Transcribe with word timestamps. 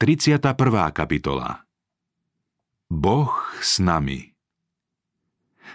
31. 0.00 0.56
kapitola 0.96 1.68
Boh 2.88 3.36
s 3.60 3.84
nami 3.84 4.32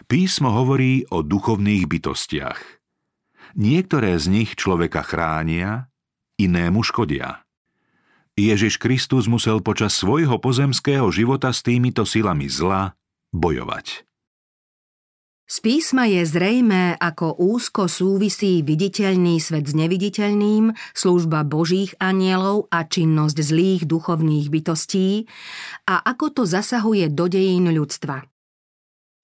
Písmo 0.09 0.49
hovorí 0.49 1.05
o 1.13 1.21
duchovných 1.21 1.85
bytostiach. 1.85 2.57
Niektoré 3.53 4.17
z 4.17 4.25
nich 4.33 4.57
človeka 4.57 5.05
chránia, 5.05 5.93
inému 6.41 6.81
škodia. 6.81 7.45
Ježiš 8.33 8.81
Kristus 8.81 9.29
musel 9.29 9.61
počas 9.61 9.93
svojho 9.93 10.41
pozemského 10.41 11.05
života 11.13 11.53
s 11.53 11.61
týmito 11.61 12.01
silami 12.01 12.49
zla 12.49 12.97
bojovať. 13.29 14.09
Z 15.45 15.61
písma 15.61 16.09
je 16.09 16.25
zrejmé, 16.25 16.97
ako 16.97 17.37
úzko 17.37 17.85
súvisí 17.85 18.65
viditeľný 18.65 19.37
svet 19.37 19.69
s 19.69 19.77
neviditeľným, 19.77 20.73
služba 20.97 21.45
božích 21.45 21.93
anielov 22.01 22.65
a 22.73 22.81
činnosť 22.81 23.37
zlých 23.45 23.85
duchovných 23.85 24.49
bytostí 24.49 25.29
a 25.85 26.01
ako 26.01 26.41
to 26.41 26.43
zasahuje 26.49 27.13
do 27.13 27.29
dejín 27.29 27.69
ľudstva. 27.69 28.25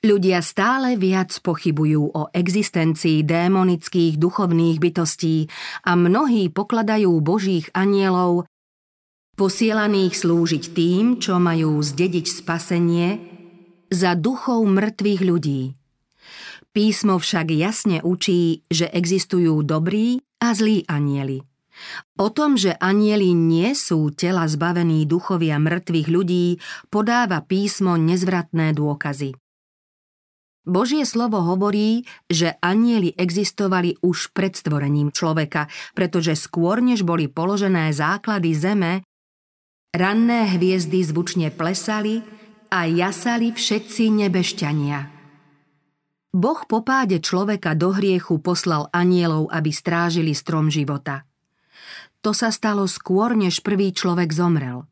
Ľudia 0.05 0.45
stále 0.45 0.93
viac 0.93 1.33
pochybujú 1.41 2.13
o 2.13 2.29
existencii 2.29 3.25
démonických 3.25 4.21
duchovných 4.21 4.77
bytostí 4.77 5.49
a 5.89 5.97
mnohí 5.97 6.53
pokladajú 6.53 7.17
božích 7.17 7.73
anielov 7.73 8.45
posielaných 9.41 10.13
slúžiť 10.21 10.63
tým, 10.77 11.17
čo 11.17 11.41
majú 11.41 11.81
zdediť 11.81 12.25
spasenie, 12.29 13.09
za 13.89 14.13
duchov 14.13 14.69
mŕtvych 14.69 15.21
ľudí– 15.25 15.61
Písmo 16.71 17.19
však 17.19 17.51
jasne 17.51 17.99
učí, 17.99 18.63
že 18.71 18.87
existujú 18.87 19.59
dobrí 19.67 20.23
a 20.39 20.55
zlí 20.55 20.87
anieli. 20.87 21.43
O 22.15 22.31
tom, 22.31 22.55
že 22.55 22.79
anieli 22.79 23.35
nie 23.35 23.75
sú 23.75 24.07
tela 24.15 24.47
zbavení 24.47 25.03
duchovia 25.03 25.59
mŕtvych 25.59 26.07
ľudí, 26.07 26.63
podáva 26.87 27.43
písmo 27.43 27.99
nezvratné 27.99 28.71
dôkazy. 28.71 29.35
Božie 30.61 31.03
slovo 31.09 31.41
hovorí, 31.41 32.05
že 32.29 32.55
anieli 32.61 33.17
existovali 33.17 33.97
už 34.05 34.31
pred 34.31 34.53
stvorením 34.53 35.09
človeka, 35.11 35.67
pretože 35.97 36.37
skôr 36.37 36.79
než 36.79 37.01
boli 37.01 37.25
položené 37.27 37.89
základy 37.91 38.53
zeme, 38.53 39.01
ranné 39.91 40.55
hviezdy 40.55 41.03
zvučne 41.03 41.51
plesali 41.51 42.21
a 42.71 42.87
jasali 42.87 43.51
všetci 43.51 44.03
nebešťania. 44.23 45.10
Boh 46.31 46.63
po 46.63 46.79
páde 46.79 47.19
človeka 47.19 47.75
do 47.75 47.91
hriechu 47.91 48.39
poslal 48.39 48.87
anielov, 48.95 49.51
aby 49.51 49.67
strážili 49.75 50.31
strom 50.31 50.71
života. 50.71 51.27
To 52.23 52.31
sa 52.31 52.55
stalo 52.55 52.87
skôr, 52.87 53.35
než 53.35 53.59
prvý 53.59 53.91
človek 53.91 54.31
zomrel. 54.31 54.87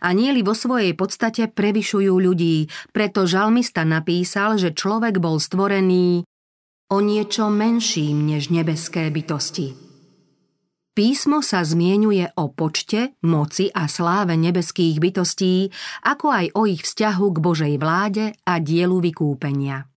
Anieli 0.00 0.40
vo 0.40 0.56
svojej 0.56 0.96
podstate 0.96 1.48
prevyšujú 1.48 2.12
ľudí, 2.12 2.72
preto 2.92 3.28
žalmista 3.28 3.84
napísal, 3.84 4.56
že 4.56 4.72
človek 4.72 5.20
bol 5.20 5.36
stvorený 5.36 6.24
o 6.92 6.98
niečo 7.00 7.48
menším 7.48 8.28
než 8.28 8.52
nebeské 8.52 9.08
bytosti. 9.08 9.76
Písmo 10.92 11.40
sa 11.40 11.64
zmienuje 11.64 12.36
o 12.36 12.52
počte, 12.52 13.16
moci 13.24 13.72
a 13.72 13.88
sláve 13.88 14.36
nebeských 14.36 15.00
bytostí, 15.00 15.72
ako 16.04 16.26
aj 16.28 16.46
o 16.52 16.68
ich 16.68 16.84
vzťahu 16.84 17.26
k 17.32 17.38
Božej 17.40 17.74
vláde 17.80 18.36
a 18.44 18.60
dielu 18.60 19.00
vykúpenia. 19.00 19.91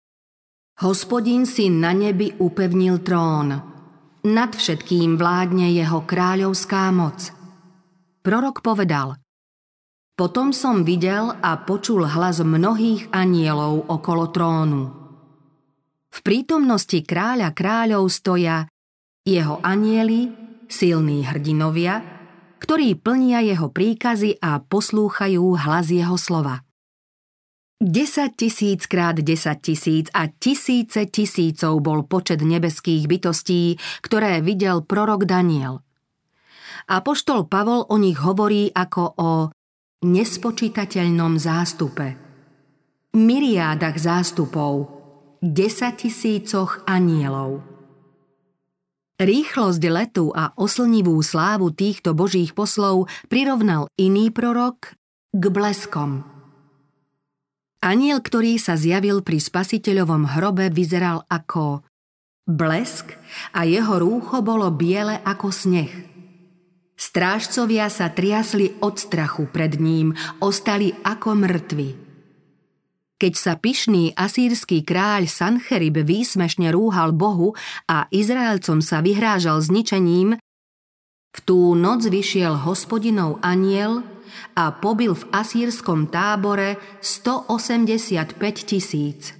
Hospodin 0.82 1.46
si 1.46 1.70
na 1.70 1.94
nebi 1.94 2.34
upevnil 2.42 3.06
trón. 3.06 3.54
Nad 4.26 4.50
všetkým 4.50 5.14
vládne 5.14 5.70
jeho 5.70 6.02
kráľovská 6.02 6.90
moc. 6.90 7.30
Prorok 8.26 8.66
povedal 8.66 9.14
Potom 10.18 10.50
som 10.50 10.82
videl 10.82 11.38
a 11.38 11.54
počul 11.62 12.10
hlas 12.10 12.42
mnohých 12.42 13.14
anielov 13.14 13.86
okolo 13.86 14.34
trónu. 14.34 14.82
V 16.10 16.18
prítomnosti 16.26 16.98
kráľa 17.06 17.54
kráľov 17.54 18.10
stoja 18.10 18.66
jeho 19.22 19.62
anieli, 19.62 20.34
silní 20.66 21.22
hrdinovia, 21.22 22.02
ktorí 22.58 22.98
plnia 22.98 23.38
jeho 23.46 23.70
príkazy 23.70 24.42
a 24.42 24.58
poslúchajú 24.58 25.46
hlas 25.62 25.94
jeho 25.94 26.18
slova. 26.18 26.66
10 27.82 28.38
tisíc 28.38 28.86
krát 28.86 29.18
10 29.18 29.58
tisíc 29.58 30.06
a 30.14 30.30
tisíce 30.30 31.02
tisícov 31.10 31.82
bol 31.82 32.06
počet 32.06 32.38
nebeských 32.38 33.10
bytostí, 33.10 33.74
ktoré 34.06 34.38
videl 34.38 34.86
prorok 34.86 35.26
Daniel. 35.26 35.82
A 36.86 37.02
poštol 37.02 37.50
Pavol 37.50 37.82
o 37.90 37.98
nich 37.98 38.22
hovorí 38.22 38.70
ako 38.70 39.02
o 39.18 39.30
nespočítateľnom 40.06 41.42
zástupe. 41.42 42.14
Myriádach 43.18 43.98
zástupov, 43.98 44.86
10 45.42 46.06
tisícoch 46.06 46.86
anielov. 46.86 47.66
Rýchlosť 49.18 49.82
letu 49.90 50.30
a 50.30 50.54
oslnivú 50.54 51.18
slávu 51.18 51.74
týchto 51.74 52.14
božích 52.14 52.54
poslov 52.54 53.10
prirovnal 53.26 53.90
iný 53.98 54.30
prorok 54.30 54.94
k 55.34 55.44
bleskom– 55.50 56.22
Aniel, 57.82 58.22
ktorý 58.22 58.62
sa 58.62 58.78
zjavil 58.78 59.26
pri 59.26 59.42
spasiteľovom 59.42 60.38
hrobe, 60.38 60.70
vyzeral 60.70 61.26
ako 61.26 61.82
blesk 62.46 63.18
a 63.50 63.66
jeho 63.66 63.98
rúcho 63.98 64.38
bolo 64.38 64.70
biele 64.70 65.18
ako 65.26 65.50
sneh. 65.50 65.90
Strážcovia 66.94 67.90
sa 67.90 68.14
triasli 68.14 68.78
od 68.78 68.94
strachu 68.94 69.50
pred 69.50 69.82
ním, 69.82 70.14
ostali 70.38 70.94
ako 71.02 71.34
mŕtvi. 71.34 71.90
Keď 73.18 73.34
sa 73.34 73.58
pyšný 73.58 74.14
asýrsky 74.14 74.86
kráľ 74.86 75.26
Sancherib 75.26 76.06
výsmešne 76.06 76.70
rúhal 76.70 77.10
Bohu 77.10 77.58
a 77.90 78.06
Izraelcom 78.14 78.78
sa 78.78 79.02
vyhrážal 79.02 79.58
zničením, 79.58 80.38
v 81.32 81.38
tú 81.42 81.74
noc 81.74 82.06
vyšiel 82.06 82.62
hospodinov 82.62 83.42
aniel 83.42 84.06
a 84.56 84.72
pobil 84.76 85.16
v 85.16 85.24
asýrskom 85.32 86.08
tábore 86.12 86.76
185 87.00 88.38
tisíc. 88.68 89.32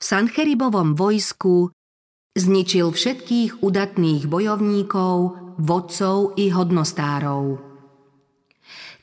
V 0.00 0.02
Sancheribovom 0.02 0.96
vojsku 0.96 1.74
zničil 2.32 2.88
všetkých 2.94 3.60
udatných 3.60 4.24
bojovníkov, 4.30 5.16
vodcov 5.60 6.40
i 6.40 6.48
hodnostárov. 6.48 7.60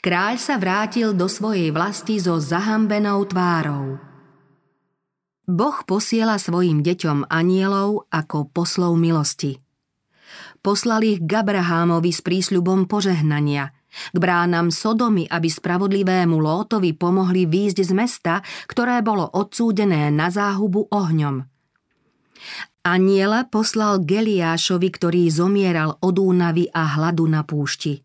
Kráľ 0.01 0.35
sa 0.39 0.55
vrátil 0.57 1.11
do 1.13 1.27
svojej 1.27 1.69
vlasti 1.69 2.17
so 2.17 2.39
zahambenou 2.39 3.27
tvárou. 3.27 3.99
Boh 5.47 5.77
posiela 5.87 6.39
svojim 6.39 6.83
deťom 6.83 7.27
anielov 7.31 8.07
ako 8.11 8.51
poslov 8.51 8.99
milosti. 8.99 9.59
Poslal 10.59 11.07
ich 11.07 11.19
k 11.23 11.31
Abrahámovi 11.39 12.11
s 12.11 12.19
prísľubom 12.25 12.89
požehnania– 12.89 13.71
k 14.13 14.17
bránam 14.17 14.73
Sodomy, 14.73 15.27
aby 15.29 15.47
spravodlivému 15.47 16.37
Lótovi 16.37 16.93
pomohli 16.93 17.45
výjsť 17.45 17.79
z 17.83 17.91
mesta, 17.93 18.33
ktoré 18.69 18.99
bolo 19.05 19.27
odsúdené 19.27 20.09
na 20.13 20.27
záhubu 20.33 20.89
ohňom. 20.91 21.45
Aniela 22.87 23.43
poslal 23.51 23.99
Geliášovi, 24.01 24.87
ktorý 24.87 25.27
zomieral 25.27 25.99
od 25.99 26.15
únavy 26.15 26.71
a 26.71 26.95
hladu 26.95 27.27
na 27.27 27.43
púšti. 27.43 27.99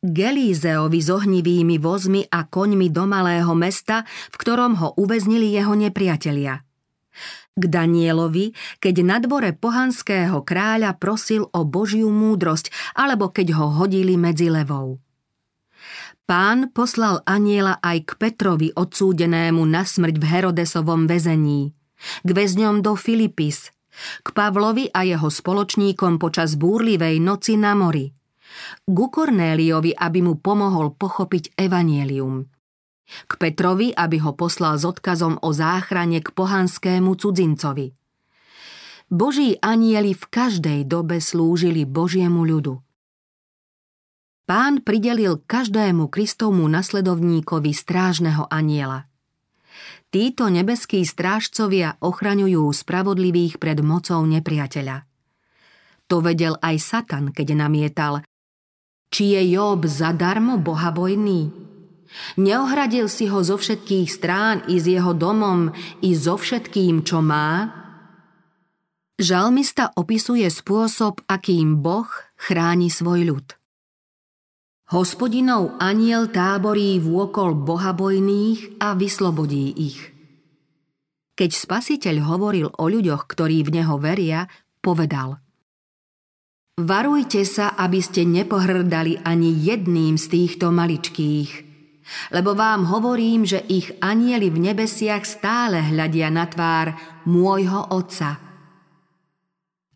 Gelízeovi 0.00 1.00
s 1.02 1.08
ohnivými 1.10 1.76
vozmi 1.82 2.24
a 2.30 2.46
koňmi 2.46 2.88
do 2.88 3.04
malého 3.04 3.52
mesta, 3.58 4.06
v 4.32 4.36
ktorom 4.38 4.78
ho 4.80 4.88
uväznili 4.96 5.52
jeho 5.52 5.74
nepriatelia– 5.76 6.62
k 7.56 7.64
Danielovi, 7.72 8.52
keď 8.84 8.94
na 9.00 9.16
dvore 9.16 9.56
pohanského 9.56 10.44
kráľa 10.44 10.92
prosil 11.00 11.48
o 11.56 11.64
Božiu 11.64 12.12
múdrosť 12.12 12.68
alebo 12.92 13.32
keď 13.32 13.56
ho 13.56 13.72
hodili 13.72 14.20
medzi 14.20 14.52
levou. 14.52 15.00
Pán 16.28 16.68
poslal 16.76 17.24
aniela 17.24 17.80
aj 17.80 17.98
k 18.04 18.10
Petrovi 18.20 18.68
odsúdenému 18.76 19.64
na 19.64 19.88
smrť 19.88 20.20
v 20.20 20.24
Herodesovom 20.26 21.08
väzení, 21.08 21.72
k 22.26 22.28
väzňom 22.28 22.84
do 22.84 22.92
Filipis, 22.92 23.72
k 24.20 24.28
Pavlovi 24.36 24.92
a 24.92 25.08
jeho 25.08 25.32
spoločníkom 25.32 26.20
počas 26.20 26.60
búrlivej 26.60 27.22
noci 27.24 27.56
na 27.56 27.72
mori, 27.72 28.12
k 28.84 28.98
Kornéliovi, 29.00 29.96
aby 29.96 30.18
mu 30.20 30.36
pomohol 30.36 30.92
pochopiť 30.92 31.56
evanielium– 31.56 32.44
k 33.06 33.32
Petrovi, 33.38 33.94
aby 33.94 34.18
ho 34.22 34.34
poslal 34.34 34.76
s 34.76 34.84
odkazom 34.84 35.38
o 35.42 35.50
záchrane 35.54 36.20
k 36.20 36.28
pohanskému 36.34 37.14
cudzincovi. 37.14 37.94
Boží 39.06 39.54
anieli 39.62 40.12
v 40.12 40.24
každej 40.26 40.84
dobe 40.90 41.22
slúžili 41.22 41.86
Božiemu 41.86 42.42
ľudu. 42.42 42.82
Pán 44.46 44.82
pridelil 44.82 45.42
každému 45.42 46.06
Kristovmu 46.10 46.66
nasledovníkovi 46.70 47.74
strážneho 47.74 48.46
aniela. 48.46 49.10
Títo 50.10 50.46
nebeskí 50.46 51.02
strážcovia 51.02 51.98
ochraňujú 51.98 52.70
spravodlivých 52.70 53.58
pred 53.58 53.82
mocou 53.82 54.22
nepriateľa. 54.22 55.02
To 56.06 56.22
vedel 56.22 56.54
aj 56.62 56.76
Satan, 56.78 57.34
keď 57.34 57.58
namietal– 57.58 58.22
Či 59.10 59.38
je 59.38 59.42
Job 59.54 59.86
zadarmo 59.86 60.58
bohabojný? 60.58 61.65
Neohradil 62.36 63.08
si 63.08 63.28
ho 63.28 63.40
zo 63.40 63.56
všetkých 63.60 64.08
strán 64.08 64.64
i 64.68 64.80
s 64.80 64.86
jeho 64.88 65.12
domom, 65.12 65.72
i 66.00 66.12
so 66.16 66.36
všetkým, 66.36 67.04
čo 67.04 67.20
má? 67.24 67.70
Žalmista 69.16 69.96
opisuje 69.96 70.44
spôsob, 70.44 71.24
akým 71.24 71.80
Boh 71.80 72.08
chráni 72.36 72.92
svoj 72.92 73.24
ľud. 73.24 73.46
Hospodinov 74.92 75.74
aniel 75.82 76.30
táborí 76.30 77.02
vôkol 77.02 77.58
bohabojných 77.58 78.78
a 78.78 78.94
vyslobodí 78.94 79.74
ich. 79.74 79.98
Keď 81.34 81.50
spasiteľ 81.50 82.16
hovoril 82.22 82.68
o 82.70 82.84
ľuďoch, 82.86 83.26
ktorí 83.26 83.66
v 83.66 83.82
neho 83.82 83.98
veria, 83.98 84.46
povedal 84.78 85.42
Varujte 86.76 87.40
sa, 87.48 87.72
aby 87.72 88.04
ste 88.04 88.28
nepohrdali 88.28 89.24
ani 89.24 89.48
jedným 89.64 90.20
z 90.20 90.28
týchto 90.28 90.68
maličkých, 90.68 91.65
lebo 92.30 92.54
vám 92.54 92.86
hovorím, 92.86 93.46
že 93.46 93.62
ich 93.66 93.92
anieli 94.02 94.50
v 94.50 94.72
nebesiach 94.72 95.24
stále 95.26 95.82
hľadia 95.82 96.30
na 96.30 96.46
tvár 96.46 96.94
môjho 97.26 97.92
Otca. 97.92 98.38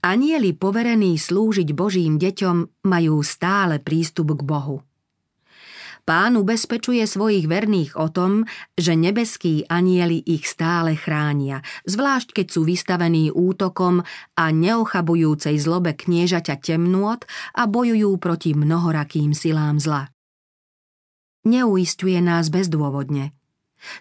Anieli 0.01 0.57
poverení 0.57 1.21
slúžiť 1.21 1.77
Božím 1.77 2.17
deťom 2.17 2.89
majú 2.89 3.21
stále 3.21 3.77
prístup 3.85 4.33
k 4.33 4.43
Bohu. 4.49 4.81
Pán 6.09 6.35
ubezpečuje 6.41 7.05
svojich 7.05 7.47
verných 7.47 7.95
o 7.95 8.09
tom, 8.09 8.49
že 8.75 8.97
nebeskí 8.97 9.69
anieli 9.69 10.19
ich 10.25 10.49
stále 10.49 10.97
chránia, 10.97 11.61
zvlášť 11.85 12.35
keď 12.35 12.47
sú 12.49 12.65
vystavení 12.65 13.29
útokom 13.31 14.03
a 14.35 14.45
neochabujúcej 14.51 15.61
zlobe 15.61 15.95
kniežaťa 15.95 16.59
temnôt 16.59 17.23
a 17.55 17.63
bojujú 17.69 18.17
proti 18.17 18.57
mnohorakým 18.57 19.37
silám 19.37 19.79
zla. 19.79 20.11
Neuistuje 21.45 22.21
nás 22.21 22.49
bezdôvodne– 22.53 23.33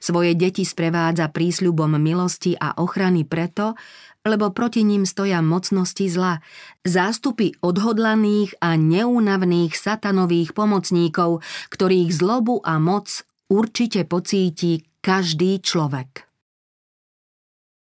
svoje 0.03 0.35
deti 0.35 0.67
sprevádza 0.67 1.31
prísľubom 1.31 1.95
milosti 1.95 2.55
a 2.59 2.75
ochrany 2.75 3.23
preto, 3.23 3.79
lebo 4.27 4.51
proti 4.51 4.83
ním 4.83 5.07
stoja 5.07 5.39
mocnosti 5.39 6.03
zla, 6.11 6.43
zástupy 6.83 7.55
odhodlaných 7.63 8.59
a 8.59 8.75
neúnavných 8.75 9.71
satanových 9.71 10.51
pomocníkov, 10.51 11.39
ktorých 11.71 12.11
zlobu 12.11 12.59
a 12.59 12.75
moc 12.77 13.23
určite 13.47 14.03
pocíti 14.03 14.83
každý 14.99 15.63
človek. 15.63 16.27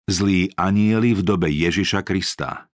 Zlí 0.08 0.52
anieli 0.56 1.16
v 1.16 1.22
dobe 1.24 1.48
Ježiša 1.48 2.04
Krista. 2.04 2.68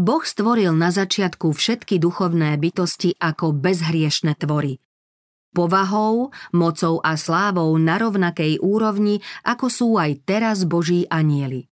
Boh 0.00 0.24
stvoril 0.24 0.72
na 0.72 0.88
začiatku 0.88 1.52
všetky 1.52 2.00
duchovné 2.00 2.56
bytosti 2.56 3.20
ako 3.20 3.52
bezhriešne 3.52 4.32
tvory– 4.36 4.80
povahou, 5.50 6.30
mocou 6.54 7.02
a 7.02 7.14
slávou 7.18 7.74
na 7.78 7.98
rovnakej 7.98 8.62
úrovni, 8.62 9.22
ako 9.42 9.66
sú 9.68 9.88
aj 9.98 10.24
teraz 10.26 10.62
Boží 10.66 11.06
anieli. 11.10 11.70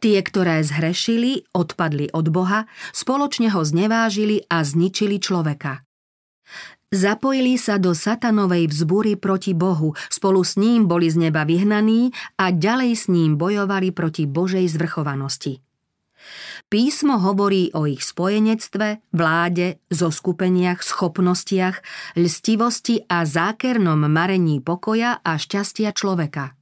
Tie, 0.00 0.16
ktoré 0.24 0.64
zhrešili, 0.64 1.44
odpadli 1.52 2.08
od 2.16 2.32
Boha, 2.32 2.64
spoločne 2.96 3.52
ho 3.52 3.60
znevážili 3.60 4.48
a 4.48 4.64
zničili 4.64 5.20
človeka. 5.20 5.84
Zapojili 6.90 7.54
sa 7.54 7.78
do 7.78 7.94
satanovej 7.94 8.66
vzbury 8.66 9.14
proti 9.14 9.54
Bohu, 9.54 9.94
spolu 10.10 10.42
s 10.42 10.58
ním 10.58 10.90
boli 10.90 11.06
z 11.06 11.30
neba 11.30 11.46
vyhnaní 11.46 12.10
a 12.34 12.50
ďalej 12.50 12.92
s 12.98 13.04
ním 13.06 13.38
bojovali 13.38 13.94
proti 13.94 14.26
Božej 14.26 14.66
zvrchovanosti. 14.66 15.69
Písmo 16.70 17.18
hovorí 17.18 17.74
o 17.74 17.88
ich 17.88 18.06
spojenectve, 18.06 19.02
vláde, 19.10 19.82
zoskupeniach, 19.90 20.84
schopnostiach, 20.84 21.82
lstivosti 22.14 23.02
a 23.10 23.26
zákernom 23.26 24.06
marení 24.06 24.62
pokoja 24.62 25.18
a 25.18 25.34
šťastia 25.34 25.90
človeka. 25.90 26.54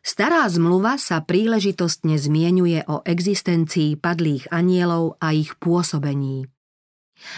Stará 0.00 0.48
zmluva 0.48 0.96
sa 0.96 1.20
príležitostne 1.20 2.16
zmienuje 2.16 2.88
o 2.88 3.04
existencii 3.04 4.00
padlých 4.00 4.48
anielov 4.48 5.20
a 5.20 5.36
ich 5.36 5.60
pôsobení. 5.60 6.48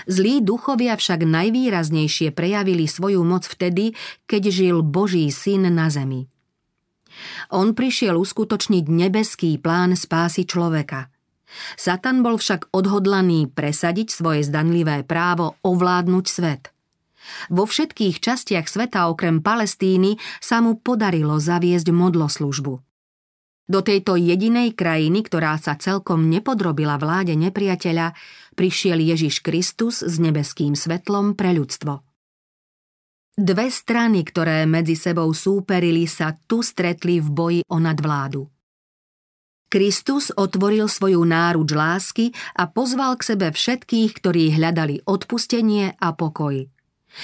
Zlí 0.07 0.39
duchovia 0.47 0.95
však 0.95 1.27
najvýraznejšie 1.27 2.31
prejavili 2.31 2.87
svoju 2.87 3.27
moc 3.27 3.43
vtedy, 3.51 3.99
keď 4.31 4.43
žil 4.55 4.77
Boží 4.87 5.27
syn 5.35 5.75
na 5.75 5.91
zemi. 5.91 6.31
On 7.53 7.73
prišiel 7.77 8.17
uskutočniť 8.17 8.85
nebeský 8.89 9.57
plán 9.61 9.95
spásy 9.95 10.49
človeka. 10.49 11.13
Satan 11.77 12.25
bol 12.25 12.41
však 12.41 12.73
odhodlaný 12.73 13.49
presadiť 13.53 14.09
svoje 14.09 14.41
zdanlivé 14.49 15.05
právo 15.05 15.61
ovládnuť 15.61 16.27
svet. 16.27 16.73
Vo 17.53 17.69
všetkých 17.69 18.19
častiach 18.19 18.67
sveta 18.67 19.07
okrem 19.07 19.45
Palestíny 19.45 20.19
sa 20.43 20.59
mu 20.59 20.81
podarilo 20.81 21.39
zaviesť 21.39 21.93
modloslužbu. 21.95 22.75
Do 23.71 23.81
tejto 23.81 24.19
jedinej 24.19 24.75
krajiny, 24.75 25.23
ktorá 25.23 25.55
sa 25.57 25.79
celkom 25.79 26.27
nepodrobila 26.27 26.99
vláde 26.99 27.39
nepriateľa, 27.39 28.13
prišiel 28.59 28.99
Ježiš 29.01 29.41
Kristus 29.41 30.03
s 30.03 30.19
nebeským 30.19 30.75
svetlom 30.75 31.39
pre 31.39 31.55
ľudstvo. 31.55 32.03
Dve 33.33 33.73
strany, 33.73 34.29
ktoré 34.29 34.69
medzi 34.69 34.93
sebou 34.93 35.33
súperili, 35.33 36.05
sa 36.05 36.37
tu 36.37 36.61
stretli 36.61 37.17
v 37.17 37.29
boji 37.33 37.61
o 37.65 37.81
nadvládu. 37.81 38.45
Kristus 39.73 40.29
otvoril 40.37 40.85
svoju 40.85 41.25
náruč 41.25 41.73
lásky 41.73 42.37
a 42.53 42.69
pozval 42.69 43.17
k 43.17 43.33
sebe 43.33 43.49
všetkých, 43.49 44.21
ktorí 44.21 44.53
hľadali 44.53 45.09
odpustenie 45.09 45.97
a 45.97 46.13
pokoj. 46.13 46.69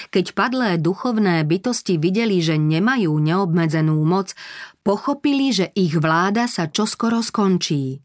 Keď 0.09 0.33
padlé 0.33 0.81
duchovné 0.81 1.45
bytosti 1.45 2.01
videli, 2.01 2.41
že 2.41 2.57
nemajú 2.57 3.13
neobmedzenú 3.13 4.01
moc, 4.01 4.33
pochopili, 4.81 5.53
že 5.53 5.77
ich 5.77 5.93
vláda 5.93 6.49
sa 6.49 6.73
čoskoro 6.73 7.21
skončí. 7.21 8.01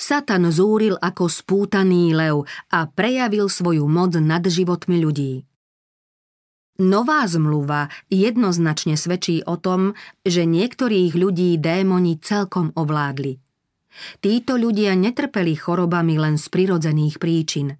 Satan 0.00 0.48
zúril 0.48 0.96
ako 0.96 1.28
spútaný 1.28 2.16
lev 2.16 2.48
a 2.72 2.88
prejavil 2.88 3.52
svoju 3.52 3.84
moc 3.84 4.16
nad 4.16 4.40
životmi 4.40 4.96
ľudí. 4.96 5.44
Nová 6.78 7.26
zmluva 7.26 7.90
jednoznačne 8.06 8.94
svedčí 8.94 9.42
o 9.42 9.58
tom, 9.58 9.98
že 10.22 10.46
niektorých 10.46 11.10
ľudí 11.18 11.58
démoni 11.58 12.22
celkom 12.22 12.70
ovládli. 12.78 13.42
Títo 14.22 14.54
ľudia 14.54 14.94
netrpeli 14.94 15.58
chorobami 15.58 16.22
len 16.22 16.38
z 16.38 16.46
prirodzených 16.46 17.18
príčin. 17.18 17.74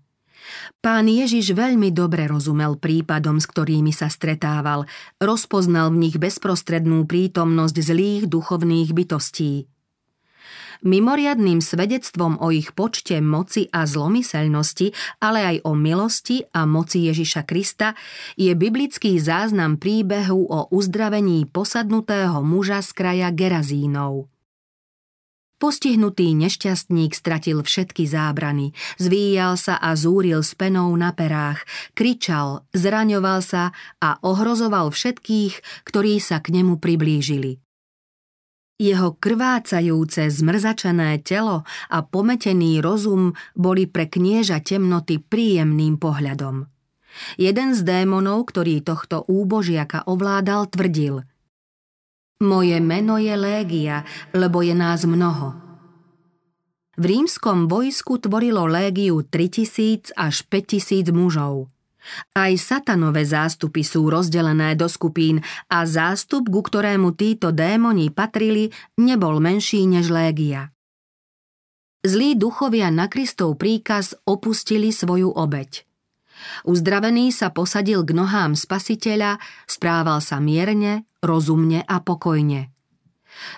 Pán 0.82 1.06
Ježiš 1.06 1.54
veľmi 1.54 1.94
dobre 1.94 2.26
rozumel 2.26 2.74
prípadom, 2.74 3.38
s 3.38 3.46
ktorými 3.46 3.94
sa 3.94 4.10
stretával, 4.10 4.90
rozpoznal 5.22 5.94
v 5.94 6.10
nich 6.10 6.16
bezprostrednú 6.18 7.06
prítomnosť 7.06 7.76
zlých 7.78 8.22
duchovných 8.26 8.90
bytostí. 8.90 9.70
Mimoriadným 10.86 11.58
svedectvom 11.58 12.38
o 12.38 12.54
ich 12.54 12.70
počte, 12.70 13.18
moci 13.18 13.66
a 13.74 13.82
zlomyselnosti, 13.82 14.94
ale 15.18 15.42
aj 15.42 15.56
o 15.66 15.74
milosti 15.74 16.46
a 16.54 16.70
moci 16.70 17.10
Ježiša 17.10 17.42
Krista 17.42 17.98
je 18.38 18.54
biblický 18.54 19.18
záznam 19.18 19.74
príbehu 19.74 20.46
o 20.46 20.70
uzdravení 20.70 21.50
posadnutého 21.50 22.46
muža 22.46 22.78
z 22.86 22.90
kraja 22.94 23.28
Gerazínov. 23.34 24.30
Postihnutý 25.58 26.38
nešťastník 26.38 27.18
stratil 27.18 27.66
všetky 27.66 28.06
zábrany, 28.06 28.70
zvíjal 28.94 29.58
sa 29.58 29.74
a 29.74 29.98
zúril 29.98 30.46
s 30.46 30.54
penou 30.54 30.94
na 30.94 31.10
perách, 31.10 31.66
kričal, 31.98 32.62
zraňoval 32.70 33.42
sa 33.42 33.74
a 33.98 34.22
ohrozoval 34.22 34.94
všetkých, 34.94 35.82
ktorí 35.82 36.22
sa 36.22 36.38
k 36.38 36.54
nemu 36.54 36.78
priblížili. 36.78 37.58
Jeho 38.78 39.18
krvácajúce, 39.18 40.30
zmrzačené 40.30 41.18
telo 41.26 41.66
a 41.90 41.98
pometený 42.06 42.78
rozum 42.78 43.34
boli 43.58 43.90
pre 43.90 44.06
knieža 44.06 44.62
temnoty 44.62 45.18
príjemným 45.18 45.98
pohľadom. 45.98 46.70
Jeden 47.34 47.74
z 47.74 47.82
démonov, 47.82 48.54
ktorý 48.54 48.78
tohto 48.86 49.26
úbožiaka 49.26 50.06
ovládal, 50.06 50.70
tvrdil 50.70 51.26
Moje 52.38 52.78
meno 52.78 53.18
je 53.18 53.34
Légia, 53.34 54.06
lebo 54.30 54.62
je 54.62 54.78
nás 54.78 55.02
mnoho. 55.02 55.58
V 56.94 57.02
rímskom 57.02 57.66
vojsku 57.66 58.22
tvorilo 58.22 58.70
légiu 58.70 59.26
3000 59.26 60.14
až 60.14 60.46
5000 60.46 61.10
mužov– 61.10 61.66
aj 62.36 62.52
satanové 62.56 63.24
zástupy 63.24 63.84
sú 63.84 64.08
rozdelené 64.08 64.74
do 64.74 64.86
skupín 64.88 65.44
a 65.68 65.84
zástup, 65.84 66.48
ku 66.48 66.60
ktorému 66.64 67.14
títo 67.14 67.52
démoni 67.52 68.12
patrili, 68.12 68.72
nebol 69.00 69.38
menší 69.38 69.84
než 69.88 70.08
légia. 70.08 70.72
Zlí 72.06 72.38
duchovia 72.38 72.94
na 72.94 73.10
Kristov 73.10 73.58
príkaz 73.58 74.14
opustili 74.22 74.94
svoju 74.94 75.34
obeď. 75.34 75.82
Uzdravený 76.62 77.34
sa 77.34 77.50
posadil 77.50 78.06
k 78.06 78.14
nohám 78.14 78.54
spasiteľa, 78.54 79.42
správal 79.66 80.22
sa 80.22 80.38
mierne, 80.38 81.10
rozumne 81.18 81.82
a 81.82 81.98
pokojne. 81.98 82.70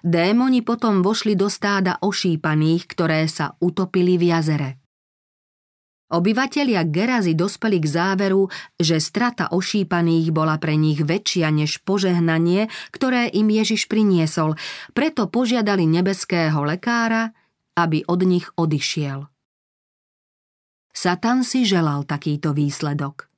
Démoni 0.01 0.61
potom 0.65 1.01
vošli 1.05 1.37
do 1.37 1.49
stáda 1.49 2.01
ošípaných, 2.01 2.89
ktoré 2.89 3.29
sa 3.29 3.57
utopili 3.61 4.17
v 4.17 4.33
jazere. 4.33 4.71
Obyvatelia 6.11 6.83
Gerazy 6.83 7.39
dospeli 7.39 7.79
k 7.79 7.87
záveru, 7.87 8.51
že 8.75 8.99
strata 8.99 9.55
ošípaných 9.55 10.35
bola 10.35 10.59
pre 10.59 10.75
nich 10.75 10.99
väčšia 10.99 11.55
než 11.55 11.87
požehnanie, 11.87 12.67
ktoré 12.91 13.31
im 13.31 13.47
Ježiš 13.47 13.87
priniesol, 13.87 14.59
preto 14.91 15.31
požiadali 15.31 15.87
nebeského 15.87 16.67
lekára, 16.67 17.31
aby 17.79 18.03
od 18.11 18.27
nich 18.27 18.51
odišiel. 18.59 19.31
Satan 20.91 21.47
si 21.47 21.63
želal 21.63 22.03
takýto 22.03 22.51
výsledok. 22.51 23.31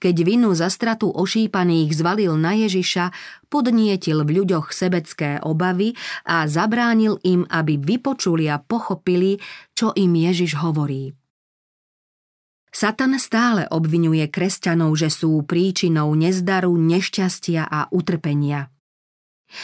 Keď 0.00 0.16
vinu 0.24 0.56
za 0.56 0.72
stratu 0.72 1.12
ošípaných 1.12 1.92
zvalil 1.92 2.32
na 2.40 2.56
Ježiša, 2.56 3.12
podnietil 3.52 4.24
v 4.24 4.40
ľuďoch 4.40 4.72
sebecké 4.72 5.36
obavy 5.44 5.92
a 6.24 6.48
zabránil 6.48 7.20
im, 7.28 7.44
aby 7.44 7.76
vypočuli 7.76 8.48
a 8.48 8.56
pochopili, 8.56 9.36
čo 9.76 9.92
im 9.92 10.16
Ježiš 10.16 10.56
hovorí. 10.64 11.12
Satan 12.76 13.16
stále 13.16 13.64
obvinuje 13.72 14.28
kresťanov, 14.28 15.00
že 15.00 15.08
sú 15.08 15.40
príčinou 15.48 16.12
nezdaru, 16.12 16.76
nešťastia 16.76 17.64
a 17.64 17.88
utrpenia. 17.88 18.68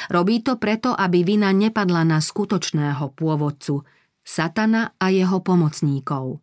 Robí 0.09 0.41
to 0.41 0.57
preto, 0.57 0.97
aby 0.97 1.21
vina 1.21 1.53
nepadla 1.53 2.09
na 2.09 2.25
skutočného 2.25 3.13
pôvodcu, 3.13 3.85
Satana 4.25 4.97
a 4.97 5.13
jeho 5.13 5.45
pomocníkov. 5.45 6.41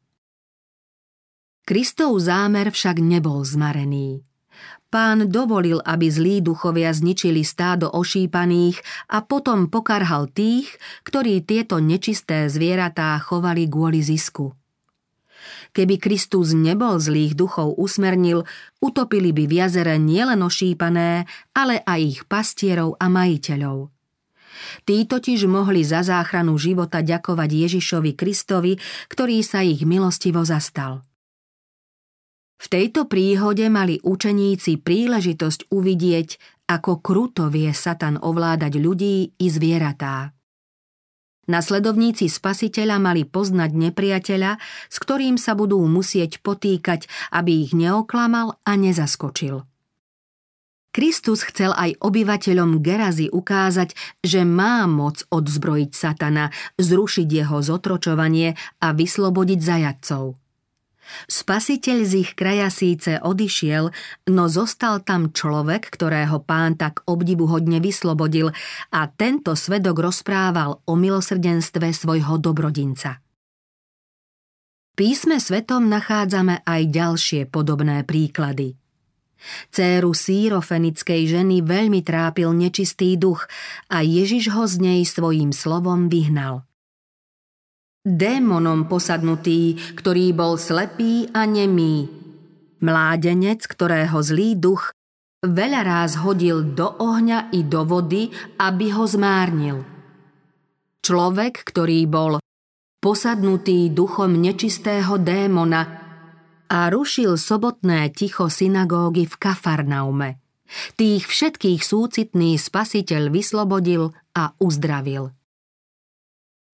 Kristov 1.66 2.22
zámer 2.22 2.70
však 2.70 3.02
nebol 3.02 3.42
zmarený. 3.42 4.22
Pán 4.94 5.26
dovolil, 5.26 5.82
aby 5.82 6.06
zlí 6.12 6.46
duchovia 6.46 6.94
zničili 6.94 7.42
stádo 7.42 7.90
ošípaných 7.90 8.78
a 9.10 9.26
potom 9.26 9.74
pokarhal 9.74 10.30
tých, 10.30 10.70
ktorí 11.02 11.42
tieto 11.42 11.82
nečisté 11.82 12.46
zvieratá 12.46 13.18
chovali 13.26 13.66
kvôli 13.66 14.06
zisku. 14.06 14.59
Keby 15.70 16.02
Kristus 16.02 16.58
nebol 16.58 16.98
zlých 16.98 17.38
duchov 17.38 17.78
usmernil, 17.78 18.44
utopili 18.82 19.30
by 19.30 19.44
v 19.46 19.54
jazere 19.54 19.96
nielen 20.02 20.42
ošípané, 20.42 21.30
ale 21.54 21.86
aj 21.86 22.00
ich 22.02 22.20
pastierov 22.26 22.98
a 22.98 23.06
majiteľov. 23.06 23.94
Tí 24.84 25.08
totiž 25.08 25.48
mohli 25.48 25.86
za 25.86 26.04
záchranu 26.04 26.58
života 26.60 27.00
ďakovať 27.00 27.50
Ježišovi 27.70 28.12
Kristovi, 28.18 28.76
ktorý 29.08 29.40
sa 29.46 29.64
ich 29.64 29.86
milostivo 29.86 30.44
zastal. 30.44 31.06
V 32.60 32.68
tejto 32.68 33.08
príhode 33.08 33.64
mali 33.72 34.04
učeníci 34.04 34.84
príležitosť 34.84 35.72
uvidieť, 35.72 36.30
ako 36.68 37.00
kruto 37.00 37.48
vie 37.48 37.72
Satan 37.72 38.20
ovládať 38.20 38.74
ľudí 38.84 39.32
i 39.40 39.48
zvieratá. 39.48 40.36
Nasledovníci 41.50 42.30
spasiteľa 42.30 43.02
mali 43.02 43.26
poznať 43.26 43.74
nepriateľa, 43.74 44.62
s 44.86 44.98
ktorým 45.02 45.42
sa 45.42 45.58
budú 45.58 45.82
musieť 45.90 46.38
potýkať, 46.46 47.10
aby 47.34 47.66
ich 47.66 47.74
neoklamal 47.74 48.62
a 48.62 48.72
nezaskočil. 48.78 49.66
Kristus 50.90 51.46
chcel 51.46 51.74
aj 51.74 52.02
obyvateľom 52.02 52.82
Gerazy 52.82 53.30
ukázať, 53.30 53.94
že 54.26 54.42
má 54.46 54.86
moc 54.90 55.22
odzbrojiť 55.30 55.92
satana, 55.94 56.50
zrušiť 56.82 57.28
jeho 57.30 57.62
zotročovanie 57.62 58.58
a 58.82 58.88
vyslobodiť 58.94 59.60
zajadcov. 59.62 60.49
Spasiteľ 61.30 61.98
z 62.06 62.14
ich 62.22 62.32
kraja 62.38 62.70
síce 62.70 63.18
odišiel, 63.22 63.90
no 64.30 64.46
zostal 64.50 65.02
tam 65.02 65.34
človek, 65.34 65.90
ktorého 65.90 66.42
pán 66.46 66.78
tak 66.78 67.02
obdivuhodne 67.10 67.82
vyslobodil 67.82 68.54
a 68.94 69.02
tento 69.10 69.58
svedok 69.58 70.10
rozprával 70.10 70.82
o 70.86 70.94
milosrdenstve 70.94 71.92
svojho 71.94 72.38
dobrodinca. 72.38 73.22
Písme 74.94 75.40
svetom 75.40 75.88
nachádzame 75.88 76.68
aj 76.68 76.82
ďalšie 76.92 77.42
podobné 77.48 78.04
príklady. 78.04 78.76
Céru 79.72 80.12
sírofenickej 80.12 81.22
ženy 81.24 81.64
veľmi 81.64 82.04
trápil 82.04 82.52
nečistý 82.52 83.16
duch 83.16 83.48
a 83.88 84.04
Ježiš 84.04 84.52
ho 84.52 84.68
z 84.68 84.76
nej 84.84 85.02
svojím 85.08 85.56
slovom 85.56 86.12
vyhnal– 86.12 86.68
démonom 88.06 88.88
posadnutý, 88.88 89.76
ktorý 89.96 90.32
bol 90.32 90.56
slepý 90.56 91.28
a 91.36 91.44
nemý. 91.44 92.08
Mládenec, 92.80 93.68
ktorého 93.68 94.24
zlý 94.24 94.56
duch 94.56 94.96
veľa 95.44 95.82
ráz 95.84 96.20
hodil 96.20 96.64
do 96.76 96.96
ohňa 97.00 97.52
i 97.56 97.64
do 97.64 97.84
vody, 97.84 98.32
aby 98.60 98.92
ho 98.96 99.04
zmárnil. 99.04 99.84
Človek, 101.00 101.64
ktorý 101.64 102.08
bol 102.08 102.40
posadnutý 103.00 103.92
duchom 103.92 104.36
nečistého 104.36 105.16
démona 105.20 105.88
a 106.68 106.92
rušil 106.92 107.40
sobotné 107.40 108.12
ticho 108.12 108.52
synagógy 108.52 109.26
v 109.26 109.36
Kafarnaume. 109.40 110.38
Tých 110.94 111.26
všetkých 111.26 111.82
súcitný 111.82 112.60
spasiteľ 112.62 113.34
vyslobodil 113.34 114.14
a 114.38 114.54
uzdravil. 114.62 115.34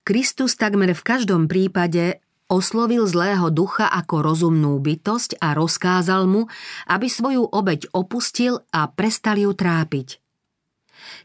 Kristus 0.06 0.54
takmer 0.54 0.94
v 0.94 1.02
každom 1.02 1.50
prípade 1.50 2.22
oslovil 2.46 3.10
zlého 3.10 3.50
ducha 3.50 3.90
ako 3.90 4.22
rozumnú 4.22 4.78
bytosť 4.78 5.42
a 5.42 5.58
rozkázal 5.58 6.30
mu, 6.30 6.46
aby 6.86 7.10
svoju 7.10 7.50
obeď 7.50 7.90
opustil 7.90 8.62
a 8.70 8.86
prestal 8.86 9.42
ju 9.42 9.50
trápiť. 9.58 10.22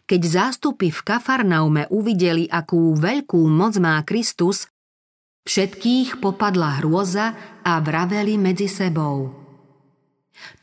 Keď 0.09 0.21
zástupy 0.25 0.89
v 0.89 1.01
Kafarnaume 1.05 1.93
uvideli, 1.93 2.49
akú 2.49 2.97
veľkú 2.97 3.45
moc 3.53 3.77
má 3.77 4.01
Kristus, 4.01 4.73
všetkých 5.45 6.17
popadla 6.17 6.81
hrôza 6.81 7.37
a 7.61 7.85
vraveli 7.85 8.41
medzi 8.41 8.65
sebou. 8.65 9.29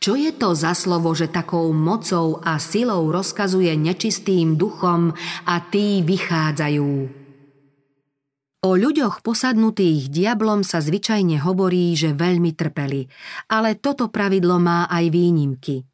Čo 0.02 0.18
je 0.18 0.34
to 0.34 0.58
za 0.58 0.74
slovo, 0.74 1.14
že 1.14 1.30
takou 1.30 1.70
mocou 1.70 2.42
a 2.42 2.58
silou 2.58 3.14
rozkazuje 3.14 3.78
nečistým 3.78 4.58
duchom 4.58 5.14
a 5.46 5.62
tí 5.70 6.02
vychádzajú? 6.02 7.27
O 8.66 8.74
ľuďoch 8.74 9.22
posadnutých 9.22 10.10
diablom 10.10 10.66
sa 10.66 10.82
zvyčajne 10.82 11.46
hovorí, 11.46 11.94
že 11.94 12.18
veľmi 12.18 12.58
trpeli, 12.58 13.06
ale 13.54 13.78
toto 13.78 14.10
pravidlo 14.10 14.58
má 14.58 14.90
aj 14.90 15.14
výnimky. 15.14 15.86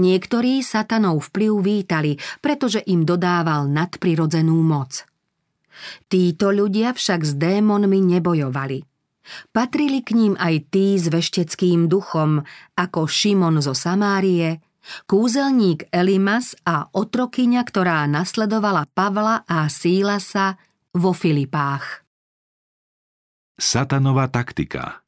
Niektorí 0.00 0.64
satanov 0.64 1.28
vplyv 1.28 1.52
vítali, 1.60 2.12
pretože 2.40 2.80
im 2.88 3.04
dodával 3.04 3.68
nadprirodzenú 3.68 4.56
moc. 4.64 5.04
Títo 6.08 6.48
ľudia 6.48 6.96
však 6.96 7.20
s 7.28 7.32
démonmi 7.36 8.00
nebojovali. 8.16 8.84
Patrili 9.52 10.00
k 10.00 10.16
ním 10.16 10.34
aj 10.40 10.72
tí 10.72 10.96
s 10.96 11.12
vešteckým 11.12 11.92
duchom, 11.92 12.40
ako 12.72 13.04
Šimon 13.04 13.60
zo 13.60 13.76
Samárie, 13.76 14.64
kúzelník 15.04 15.92
Elimas 15.92 16.56
a 16.64 16.88
otrokyňa, 16.88 17.62
ktorá 17.68 18.04
nasledovala 18.08 18.88
Pavla 18.96 19.44
a 19.44 19.68
Sílasa 19.68 20.56
vo 20.92 21.16
Filipách. 21.16 22.04
Satanova 23.56 24.28
taktika 24.28 25.00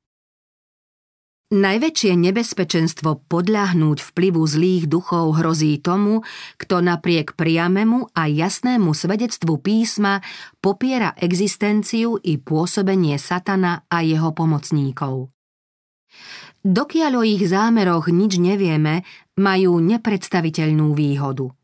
Najväčšie 1.52 2.16
nebezpečenstvo 2.16 3.28
podľahnúť 3.28 4.00
vplyvu 4.00 4.42
zlých 4.48 4.88
duchov 4.88 5.36
hrozí 5.36 5.76
tomu, 5.84 6.24
kto 6.56 6.80
napriek 6.80 7.36
priamemu 7.36 8.08
a 8.16 8.32
jasnému 8.32 8.96
svedectvu 8.96 9.60
písma 9.60 10.24
popiera 10.64 11.12
existenciu 11.20 12.16
i 12.16 12.40
pôsobenie 12.40 13.20
satana 13.20 13.84
a 13.92 14.00
jeho 14.00 14.32
pomocníkov. 14.32 15.28
Dokiaľ 16.64 17.12
o 17.20 17.22
ich 17.28 17.44
zámeroch 17.44 18.08
nič 18.08 18.40
nevieme, 18.40 19.04
majú 19.36 19.84
nepredstaviteľnú 19.84 20.96
výhodu– 20.96 21.52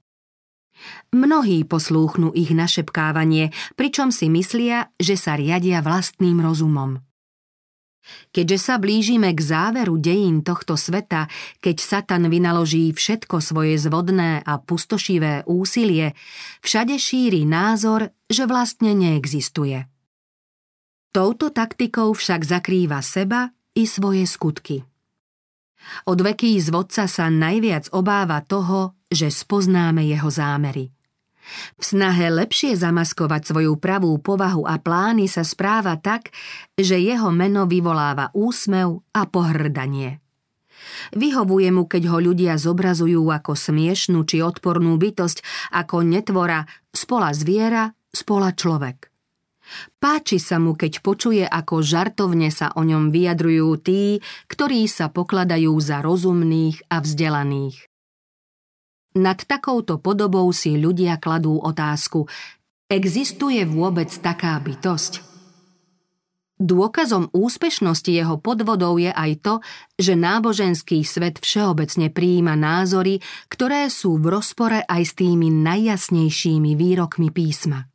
Mnohí 1.11 1.65
poslúchnu 1.67 2.33
ich 2.35 2.55
našepkávanie, 2.55 3.51
pričom 3.75 4.15
si 4.15 4.31
myslia, 4.33 4.93
že 4.97 5.19
sa 5.19 5.37
riadia 5.37 5.83
vlastným 5.85 6.41
rozumom. 6.41 7.03
Keďže 8.31 8.59
sa 8.59 8.75
blížime 8.81 9.31
k 9.37 9.41
záveru 9.41 10.01
dejín 10.01 10.41
tohto 10.41 10.75
sveta, 10.75 11.29
keď 11.61 11.77
Satan 11.79 12.27
vynaloží 12.33 12.91
všetko 12.91 13.39
svoje 13.45 13.77
zvodné 13.77 14.41
a 14.41 14.59
pustošivé 14.59 15.47
úsilie, 15.47 16.17
všade 16.65 16.97
šíri 16.97 17.45
názor, 17.45 18.11
že 18.27 18.49
vlastne 18.49 18.97
neexistuje. 18.97 19.87
Touto 21.11 21.51
taktikou 21.51 22.15
však 22.15 22.47
zakrýva 22.47 23.03
seba 23.03 23.51
i 23.75 23.83
svoje 23.83 24.25
skutky. 24.31 24.87
Od 26.07 26.19
veký 26.21 26.57
zvodca 26.63 27.11
sa 27.11 27.27
najviac 27.29 27.91
obáva 27.91 28.41
toho, 28.45 28.95
že 29.11 29.33
spoznáme 29.33 30.07
jeho 30.07 30.31
zámery. 30.31 30.95
V 31.77 31.83
snahe 31.83 32.31
lepšie 32.31 32.79
zamaskovať 32.79 33.51
svoju 33.51 33.75
pravú 33.83 34.15
povahu 34.23 34.63
a 34.71 34.79
plány 34.79 35.27
sa 35.27 35.43
správa 35.43 35.99
tak, 35.99 36.31
že 36.79 36.95
jeho 37.03 37.35
meno 37.35 37.67
vyvoláva 37.67 38.31
úsmev 38.39 39.03
a 39.11 39.27
pohrdanie. 39.27 40.23
Vyhovuje 41.13 41.69
mu, 41.75 41.85
keď 41.91 42.03
ho 42.09 42.19
ľudia 42.23 42.55
zobrazujú 42.57 43.29
ako 43.29 43.53
smiešnú 43.53 44.25
či 44.25 44.41
odpornú 44.41 44.97
bytosť, 44.97 45.43
ako 45.75 46.07
netvora, 46.07 46.65
spola 46.95 47.35
zviera, 47.35 47.91
spola 48.15 48.55
človek. 48.55 49.10
Páči 49.99 50.39
sa 50.39 50.57
mu, 50.57 50.79
keď 50.79 51.03
počuje, 51.03 51.45
ako 51.45 51.83
žartovne 51.83 52.49
sa 52.55 52.71
o 52.79 52.87
ňom 52.87 53.11
vyjadrujú 53.11 53.69
tí, 53.83 54.03
ktorí 54.49 54.87
sa 54.87 55.11
pokladajú 55.11 55.73
za 55.83 56.01
rozumných 56.01 56.87
a 56.89 57.03
vzdelaných. 57.03 57.91
Nad 59.19 59.43
takouto 59.43 59.99
podobou 59.99 60.47
si 60.55 60.79
ľudia 60.79 61.19
kladú 61.19 61.59
otázku, 61.59 62.31
existuje 62.87 63.67
vôbec 63.67 64.07
taká 64.07 64.55
bytosť? 64.63 65.27
Dôkazom 66.61 67.33
úspešnosti 67.35 68.07
jeho 68.07 68.37
podvodov 68.39 69.03
je 69.03 69.11
aj 69.11 69.33
to, 69.43 69.55
že 69.99 70.15
náboženský 70.15 71.03
svet 71.03 71.43
všeobecne 71.43 72.13
prijíma 72.13 72.55
názory, 72.55 73.19
ktoré 73.51 73.91
sú 73.91 74.21
v 74.21 74.39
rozpore 74.39 74.85
aj 74.85 75.03
s 75.03 75.13
tými 75.17 75.51
najjasnejšími 75.51 76.77
výrokmi 76.79 77.33
písma. 77.35 77.90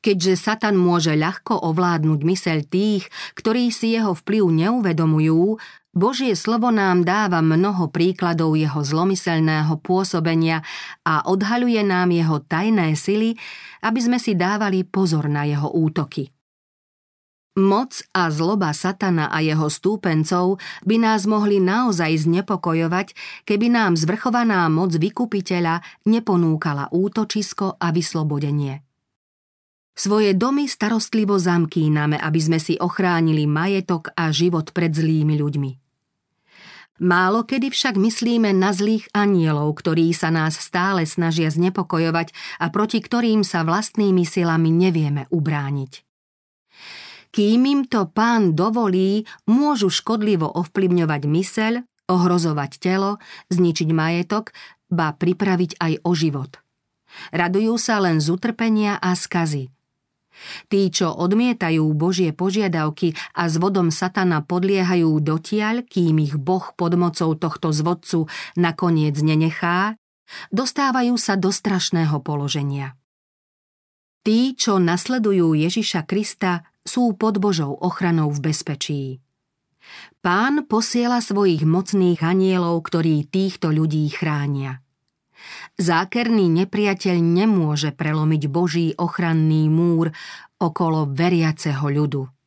Keďže 0.00 0.34
Satan 0.38 0.76
môže 0.78 1.14
ľahko 1.14 1.58
ovládnuť 1.64 2.20
myseľ 2.24 2.58
tých, 2.68 3.06
ktorí 3.34 3.70
si 3.72 3.94
jeho 3.94 4.14
vplyv 4.16 4.44
neuvedomujú, 4.48 5.58
Božie 5.98 6.38
slovo 6.38 6.70
nám 6.70 7.02
dáva 7.02 7.42
mnoho 7.42 7.90
príkladov 7.90 8.54
jeho 8.54 8.78
zlomyselného 8.84 9.82
pôsobenia 9.82 10.62
a 11.02 11.26
odhaľuje 11.26 11.82
nám 11.82 12.14
jeho 12.14 12.38
tajné 12.38 12.94
sily, 12.94 13.34
aby 13.82 13.98
sme 13.98 14.22
si 14.22 14.38
dávali 14.38 14.86
pozor 14.86 15.26
na 15.26 15.42
jeho 15.42 15.66
útoky. 15.66 16.30
Moc 17.58 18.06
a 18.14 18.30
zloba 18.30 18.70
satana 18.70 19.26
a 19.34 19.42
jeho 19.42 19.66
stúpencov 19.66 20.62
by 20.86 21.02
nás 21.02 21.26
mohli 21.26 21.58
naozaj 21.58 22.30
znepokojovať, 22.30 23.18
keby 23.42 23.66
nám 23.66 23.98
zvrchovaná 23.98 24.70
moc 24.70 24.94
vykupiteľa 24.94 25.82
neponúkala 26.06 26.86
útočisko 26.94 27.74
a 27.82 27.90
vyslobodenie. 27.90 28.87
Svoje 29.98 30.30
domy 30.38 30.70
starostlivo 30.70 31.42
zamkíname, 31.42 32.22
aby 32.22 32.38
sme 32.38 32.62
si 32.62 32.78
ochránili 32.78 33.50
majetok 33.50 34.14
a 34.14 34.30
život 34.30 34.70
pred 34.70 34.94
zlými 34.94 35.34
ľuďmi. 35.34 35.70
Málo 37.02 37.42
kedy 37.42 37.74
však 37.74 37.98
myslíme 37.98 38.54
na 38.54 38.70
zlých 38.70 39.10
anielov, 39.10 39.74
ktorí 39.74 40.14
sa 40.14 40.30
nás 40.30 40.54
stále 40.54 41.02
snažia 41.02 41.50
znepokojovať 41.50 42.30
a 42.62 42.70
proti 42.70 43.02
ktorým 43.02 43.42
sa 43.42 43.66
vlastnými 43.66 44.22
silami 44.22 44.70
nevieme 44.70 45.26
ubrániť. 45.34 46.06
Kým 47.34 47.60
im 47.66 47.82
to 47.90 48.06
pán 48.06 48.54
dovolí, 48.54 49.26
môžu 49.50 49.90
škodlivo 49.90 50.46
ovplyvňovať 50.46 51.22
myseľ, 51.26 51.72
ohrozovať 52.06 52.70
telo, 52.78 53.18
zničiť 53.50 53.90
majetok, 53.90 54.54
ba 54.94 55.10
pripraviť 55.10 55.78
aj 55.82 55.92
o 56.06 56.10
život. 56.14 56.54
Radujú 57.34 57.74
sa 57.82 57.98
len 57.98 58.22
z 58.22 58.30
utrpenia 58.30 58.94
a 58.98 59.14
skazy. 59.18 59.74
Tí, 60.70 60.88
čo 60.92 61.10
odmietajú 61.12 61.84
Božie 61.94 62.30
požiadavky 62.30 63.14
a 63.34 63.50
s 63.50 63.58
vodom 63.58 63.90
satana 63.90 64.42
podliehajú 64.42 65.18
dotiaľ, 65.18 65.84
kým 65.84 66.22
ich 66.22 66.38
Boh 66.38 66.74
pod 66.74 66.94
mocou 66.94 67.34
tohto 67.34 67.74
zvodcu 67.74 68.30
nakoniec 68.54 69.18
nenechá, 69.18 69.98
dostávajú 70.54 71.16
sa 71.16 71.34
do 71.34 71.48
strašného 71.50 72.20
položenia. 72.20 72.94
Tí, 74.22 74.52
čo 74.52 74.76
nasledujú 74.76 75.56
Ježiša 75.56 76.04
Krista, 76.04 76.68
sú 76.84 77.16
pod 77.16 77.40
Božou 77.40 77.76
ochranou 77.80 78.28
v 78.32 78.52
bezpečí. 78.52 79.04
Pán 80.20 80.68
posiela 80.68 81.24
svojich 81.24 81.64
mocných 81.64 82.20
anielov, 82.20 82.84
ktorí 82.84 83.24
týchto 83.24 83.72
ľudí 83.72 84.04
chránia. 84.12 84.84
Zákerný 85.78 86.50
nepriateľ 86.64 87.16
nemôže 87.20 87.90
prelomiť 87.94 88.42
Boží 88.48 88.86
ochranný 88.98 89.70
múr 89.70 90.10
okolo 90.58 91.06
veriaceho 91.06 91.86
ľudu. 91.86 92.37